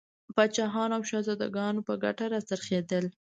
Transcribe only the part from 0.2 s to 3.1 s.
پاچاهانو او شهزادګانو په ګټه را څرخېدل.